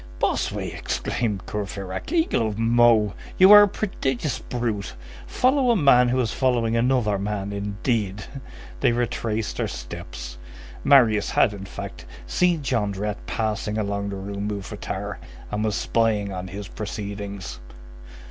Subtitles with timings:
[0.17, 3.13] "Bossuet!" exclaimed Courfeyrac, "eagle of Meaux!
[3.37, 4.95] You are a prodigious brute.
[5.27, 8.23] Follow a man who is following another man, indeed!"
[8.79, 10.39] They retraced their steps.
[10.83, 15.17] Marius had, in fact, seen Jondrette passing along the Rue Mouffetard,
[15.51, 17.59] and was spying on his proceedings.